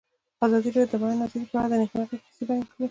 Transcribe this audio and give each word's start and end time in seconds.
ازادي 0.45 0.69
راډیو 0.75 0.89
د 0.91 0.95
د 0.97 1.01
بیان 1.01 1.19
آزادي 1.25 1.45
په 1.49 1.55
اړه 1.59 1.67
د 1.71 1.73
نېکمرغۍ 1.81 2.17
کیسې 2.23 2.43
بیان 2.47 2.61
کړې. 2.71 2.77